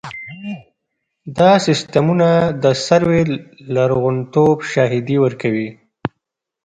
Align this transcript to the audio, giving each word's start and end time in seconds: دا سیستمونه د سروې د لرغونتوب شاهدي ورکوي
دا 1.37 1.51
سیستمونه 1.65 2.29
د 2.63 2.65
سروې 2.85 3.21
د 3.29 3.31
لرغونتوب 3.75 4.57
شاهدي 4.71 5.17
ورکوي 5.25 5.69